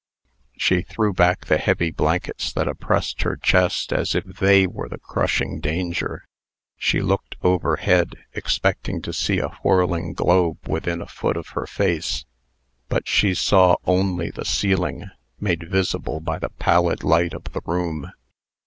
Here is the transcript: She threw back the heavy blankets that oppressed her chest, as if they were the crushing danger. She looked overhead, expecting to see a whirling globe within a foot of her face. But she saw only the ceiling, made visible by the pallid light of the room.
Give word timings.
She 0.57 0.81
threw 0.81 1.13
back 1.13 1.45
the 1.45 1.59
heavy 1.59 1.91
blankets 1.91 2.51
that 2.53 2.67
oppressed 2.67 3.21
her 3.21 3.35
chest, 3.37 3.93
as 3.93 4.15
if 4.15 4.23
they 4.25 4.65
were 4.65 4.89
the 4.89 4.97
crushing 4.97 5.59
danger. 5.59 6.23
She 6.75 7.01
looked 7.01 7.35
overhead, 7.43 8.15
expecting 8.33 9.03
to 9.03 9.13
see 9.13 9.37
a 9.37 9.49
whirling 9.63 10.13
globe 10.15 10.57
within 10.67 11.01
a 11.01 11.05
foot 11.05 11.37
of 11.37 11.49
her 11.49 11.67
face. 11.67 12.25
But 12.89 13.07
she 13.07 13.35
saw 13.35 13.75
only 13.85 14.31
the 14.31 14.43
ceiling, 14.43 15.03
made 15.39 15.69
visible 15.69 16.19
by 16.19 16.39
the 16.39 16.49
pallid 16.49 17.03
light 17.03 17.35
of 17.35 17.43
the 17.53 17.61
room. 17.63 18.11